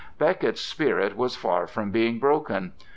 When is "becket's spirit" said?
0.17-1.15